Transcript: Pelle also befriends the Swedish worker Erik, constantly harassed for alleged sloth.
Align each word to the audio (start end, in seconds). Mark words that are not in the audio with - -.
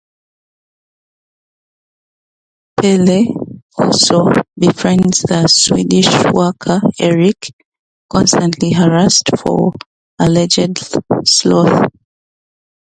Pelle 2.75 3.35
also 3.77 4.29
befriends 4.57 5.19
the 5.21 5.45
Swedish 5.47 6.07
worker 6.33 6.81
Erik, 6.99 7.51
constantly 8.09 8.71
harassed 8.71 9.29
for 9.37 9.73
alleged 10.17 10.79
sloth. 11.27 11.91